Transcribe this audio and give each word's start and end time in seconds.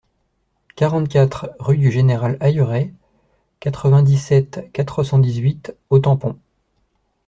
quarante-quatre 0.75 1.55
rue 1.59 1.77
du 1.77 1.91
Géneral 1.91 2.35
Ailleret, 2.39 2.91
quatre-vingt-dix-sept, 3.59 4.67
quatre 4.73 5.03
cent 5.03 5.19
dix-huit 5.19 5.75
au 5.91 5.99
Tampon 5.99 6.39